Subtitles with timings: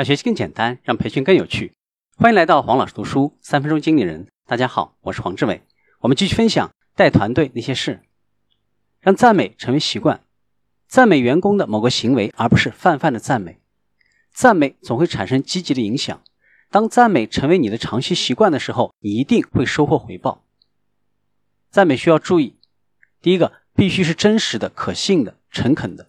[0.00, 1.74] 让学习更简单，让培训更有趣。
[2.16, 4.28] 欢迎来到黄老师读书三分钟经理人。
[4.46, 5.60] 大家好，我是黄志伟。
[5.98, 8.00] 我们继续分享带团队那些事，
[9.00, 10.24] 让赞美成为习惯。
[10.88, 13.60] 赞美员工的某个行为，而不是泛泛的赞美。
[14.32, 16.22] 赞美总会产生积极的影响。
[16.70, 20.42] 当赞美成为你的长期习惯的时候，你一定会收获回报。
[21.70, 22.56] 赞美需要注意：
[23.20, 26.06] 第一个，必须是真实的、可信的、诚恳的；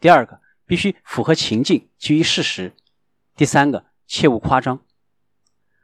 [0.00, 2.72] 第二个，必须符合情境，基于事实。
[3.36, 4.78] 第三个，切勿夸张。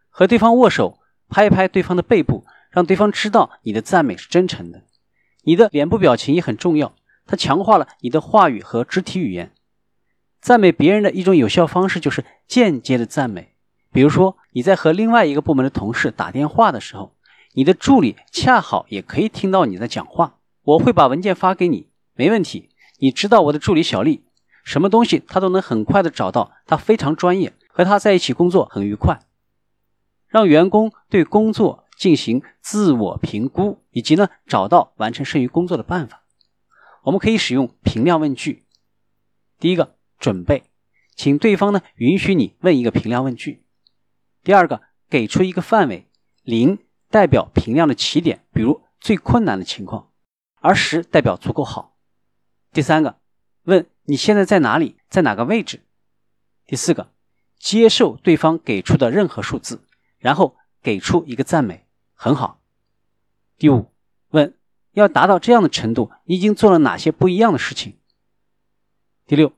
[0.09, 4.85] 和对方握手，拍一拍对方的背部，让对方知道你的赞美是真诚的。
[5.43, 6.95] 你的脸部表情也很重要，
[7.27, 9.53] 它强化了你的话语和肢体语言。
[10.41, 13.57] 赞美别人的一种有效方式就是间接的赞美。
[13.93, 17.17] 比如说，你在和另外一个部门的同事打电话的时候，
[17.55, 20.37] 你的助理恰好也可以听到你在讲话。
[20.63, 22.71] 我会把文件发给你，没问题。
[22.99, 24.25] 你知道我的助理小丽。
[24.63, 29.19] 什么东西他都能很快的找到，他非常专业，和他在一起工作很愉快。
[30.29, 36.23] 让员工对工作进行自我评估，以及呢找到完成剩余工作的办法。
[37.03, 38.67] 我们可以使用评量问句。
[39.59, 40.63] 第一个，准备，
[41.17, 43.65] 请对方呢允许你问一个评量问句。
[44.45, 46.09] 第二个，给出一个范围，
[46.45, 50.13] 零代表评量的起点，比如最困难的情况，
[50.61, 51.97] 而十代表足够好。
[52.73, 53.19] 第三个，
[53.65, 53.91] 问。
[54.05, 54.97] 你现在在哪里？
[55.09, 55.83] 在哪个位置？
[56.71, 57.11] 第四个，
[57.59, 59.83] 接受对方给出的任何数字，
[60.21, 62.61] 然后给出一个赞美，很好。
[63.59, 63.91] 第五，
[64.29, 64.57] 问
[64.93, 67.99] 要达到这样的程度，你已经做了哪些不一样的事情？
[69.27, 69.53] 第六，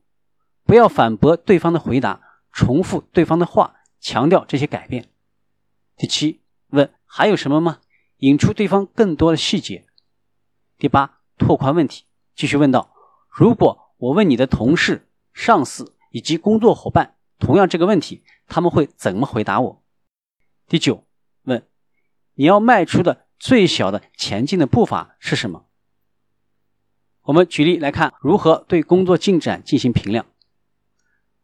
[0.65, 5.11] 不要反驳对方的回答，重复对方的话，强调这些改变。
[5.99, 7.81] 第七，问还有什么吗？
[8.21, 9.85] 引出对方更多的细节。
[10.79, 12.95] 第八，拓宽问题，继续问道：
[13.29, 13.81] 如果。
[13.99, 19.83] 我问你的同事、上司以及工作伙伴同样这个问题，他们会怎么回答我？
[20.69, 21.05] 第九，
[21.43, 21.67] 问
[22.35, 25.67] 你要迈出的最小的前进的步伐是什么？
[27.23, 30.27] 我们举例来看，如何对工作进展进行评量。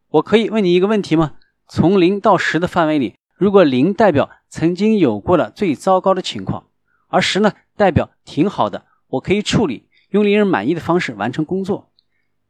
[0.08, 1.36] 我可以问你一个问题吗？
[1.66, 6.68] 从零到十的范围里，如果零代表曾经有过的最糟糕的情况，
[7.08, 11.92] 而十呢代表挺好的，我可以处理，用令人满意的方式完成工作。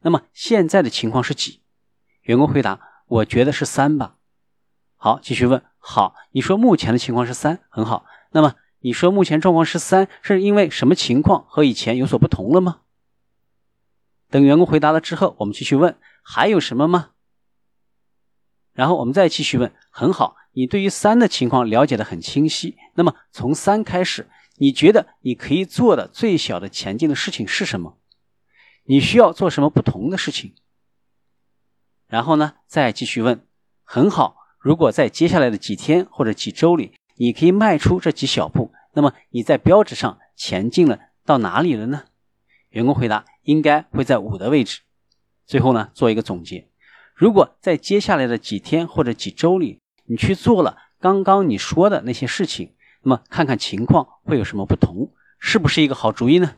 [0.00, 1.62] 那么现在的情况是几？
[2.28, 2.78] 员工回答
[3.08, 4.16] ：“我觉得是三吧。”
[4.96, 5.64] 好，继续问。
[5.78, 8.04] 好，你说目前的情况是三，很好。
[8.32, 12.80] 那么你说目前状况是三，是因为什么情况和以前有所不同了吗？
[14.28, 17.12] 等员工回答了之后，我们继续问：还有什么吗？
[18.74, 19.72] 然后我们再继续问。
[19.88, 22.76] 很好，你对于三的情况了解的很清晰。
[22.96, 24.28] 那么从三开始，
[24.58, 27.96] 你觉得你可以做的最小的前进的事情是什么？
[28.84, 30.54] 你需要做什么不同的事情？
[32.08, 33.44] 然后呢，再继续问。
[33.84, 42.04] 很好，如果在接下来的几天或者几周里，你可以迈出这几小步，那么你在标志上前进了到哪里了呢？
[42.70, 44.80] 员工回答：应该会在五的位置。
[45.46, 46.68] 最后呢，做一个总结。
[47.14, 56.56] 如果在接下来的几天或者几周里，你去做了刚刚你说的那些事情，那么看看情况会有什么不同，是不是一个好主意呢？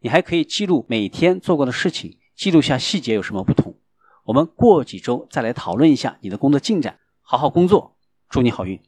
[0.00, 3.77] 你还可以记录每天做过的事情，记录下细节有什么不同。
[4.28, 6.98] 我们过几周再来讨论一下你的工作进展。
[7.22, 7.96] 好好工作，
[8.28, 8.78] 祝你好运。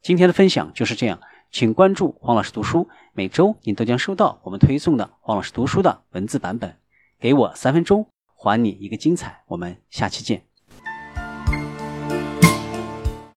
[0.00, 1.20] 今天的分享就是这样，
[1.50, 6.78] 请关注黄老师读书，每周你都将收到我们推送的黄老师读书的文字版本。
[7.18, 9.42] 给我三分钟，还你一个精彩。
[9.48, 10.46] 我们下期见。